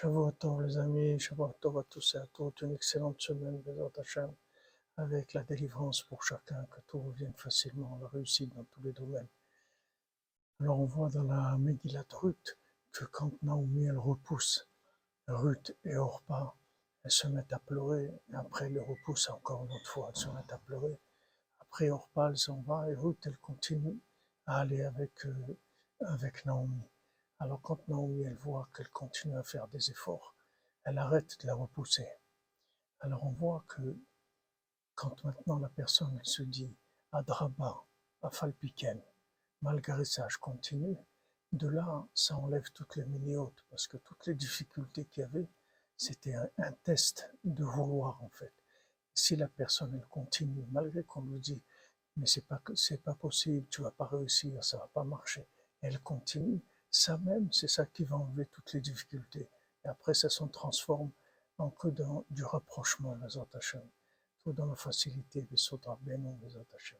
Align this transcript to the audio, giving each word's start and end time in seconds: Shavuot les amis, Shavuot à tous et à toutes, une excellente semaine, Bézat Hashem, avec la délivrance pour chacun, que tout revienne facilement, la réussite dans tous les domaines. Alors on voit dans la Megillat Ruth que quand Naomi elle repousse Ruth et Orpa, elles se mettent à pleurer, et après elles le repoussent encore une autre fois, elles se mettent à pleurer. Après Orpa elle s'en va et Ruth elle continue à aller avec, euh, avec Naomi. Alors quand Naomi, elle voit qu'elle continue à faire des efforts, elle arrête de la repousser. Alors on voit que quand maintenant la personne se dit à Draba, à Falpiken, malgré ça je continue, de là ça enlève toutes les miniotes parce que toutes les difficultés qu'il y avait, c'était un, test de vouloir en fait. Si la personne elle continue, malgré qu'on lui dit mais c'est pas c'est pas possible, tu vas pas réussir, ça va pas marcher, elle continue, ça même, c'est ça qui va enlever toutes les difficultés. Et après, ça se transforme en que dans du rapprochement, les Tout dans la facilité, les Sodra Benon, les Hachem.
Shavuot 0.00 0.60
les 0.60 0.78
amis, 0.78 1.18
Shavuot 1.18 1.56
à 1.76 1.82
tous 1.90 2.14
et 2.14 2.18
à 2.18 2.26
toutes, 2.26 2.62
une 2.62 2.72
excellente 2.72 3.20
semaine, 3.20 3.60
Bézat 3.62 3.90
Hashem, 3.98 4.32
avec 4.96 5.32
la 5.32 5.42
délivrance 5.42 6.02
pour 6.02 6.22
chacun, 6.22 6.64
que 6.70 6.80
tout 6.86 7.00
revienne 7.00 7.34
facilement, 7.34 7.98
la 8.00 8.06
réussite 8.06 8.54
dans 8.54 8.62
tous 8.62 8.80
les 8.82 8.92
domaines. 8.92 9.26
Alors 10.60 10.78
on 10.78 10.84
voit 10.84 11.08
dans 11.08 11.24
la 11.24 11.58
Megillat 11.58 12.04
Ruth 12.12 12.56
que 12.92 13.06
quand 13.06 13.32
Naomi 13.42 13.86
elle 13.86 13.98
repousse 13.98 14.68
Ruth 15.26 15.76
et 15.82 15.96
Orpa, 15.96 16.54
elles 17.02 17.10
se 17.10 17.26
mettent 17.26 17.52
à 17.52 17.58
pleurer, 17.58 18.04
et 18.30 18.34
après 18.36 18.66
elles 18.66 18.74
le 18.74 18.82
repoussent 18.82 19.30
encore 19.30 19.64
une 19.64 19.72
autre 19.72 19.90
fois, 19.90 20.12
elles 20.14 20.20
se 20.20 20.28
mettent 20.28 20.52
à 20.52 20.58
pleurer. 20.58 20.96
Après 21.58 21.90
Orpa 21.90 22.28
elle 22.30 22.38
s'en 22.38 22.60
va 22.60 22.88
et 22.88 22.94
Ruth 22.94 23.26
elle 23.26 23.38
continue 23.38 23.98
à 24.46 24.60
aller 24.60 24.82
avec, 24.82 25.26
euh, 25.26 25.58
avec 26.02 26.46
Naomi. 26.46 26.84
Alors 27.40 27.62
quand 27.62 27.86
Naomi, 27.88 28.22
elle 28.22 28.36
voit 28.36 28.68
qu'elle 28.74 28.88
continue 28.88 29.38
à 29.38 29.44
faire 29.44 29.68
des 29.68 29.90
efforts, 29.90 30.34
elle 30.84 30.98
arrête 30.98 31.40
de 31.40 31.46
la 31.46 31.54
repousser. 31.54 32.08
Alors 33.00 33.24
on 33.24 33.30
voit 33.30 33.64
que 33.68 33.96
quand 34.96 35.22
maintenant 35.22 35.58
la 35.60 35.68
personne 35.68 36.18
se 36.24 36.42
dit 36.42 36.74
à 37.12 37.22
Draba, 37.22 37.84
à 38.22 38.30
Falpiken, 38.30 39.00
malgré 39.62 40.04
ça 40.04 40.26
je 40.28 40.38
continue, 40.38 40.96
de 41.52 41.68
là 41.68 42.08
ça 42.12 42.36
enlève 42.36 42.68
toutes 42.72 42.96
les 42.96 43.04
miniotes 43.04 43.64
parce 43.70 43.86
que 43.86 43.98
toutes 43.98 44.26
les 44.26 44.34
difficultés 44.34 45.04
qu'il 45.04 45.20
y 45.20 45.24
avait, 45.24 45.48
c'était 45.96 46.34
un, 46.34 46.72
test 46.82 47.30
de 47.44 47.62
vouloir 47.62 48.20
en 48.22 48.30
fait. 48.30 48.52
Si 49.14 49.36
la 49.36 49.48
personne 49.48 49.94
elle 49.94 50.08
continue, 50.08 50.66
malgré 50.72 51.04
qu'on 51.04 51.22
lui 51.22 51.38
dit 51.38 51.62
mais 52.16 52.26
c'est 52.26 52.46
pas 52.48 52.60
c'est 52.74 53.02
pas 53.04 53.14
possible, 53.14 53.68
tu 53.68 53.82
vas 53.82 53.92
pas 53.92 54.06
réussir, 54.06 54.64
ça 54.64 54.78
va 54.78 54.88
pas 54.88 55.04
marcher, 55.04 55.46
elle 55.82 56.00
continue, 56.00 56.60
ça 56.90 57.18
même, 57.18 57.52
c'est 57.52 57.68
ça 57.68 57.86
qui 57.86 58.04
va 58.04 58.16
enlever 58.16 58.46
toutes 58.46 58.72
les 58.72 58.80
difficultés. 58.80 59.48
Et 59.84 59.88
après, 59.88 60.14
ça 60.14 60.28
se 60.28 60.44
transforme 60.44 61.10
en 61.58 61.70
que 61.70 61.88
dans 61.88 62.24
du 62.30 62.44
rapprochement, 62.44 63.14
les 63.16 63.38
Tout 64.42 64.52
dans 64.52 64.66
la 64.66 64.76
facilité, 64.76 65.46
les 65.50 65.56
Sodra 65.56 65.98
Benon, 66.02 66.38
les 66.42 66.56
Hachem. 66.56 66.98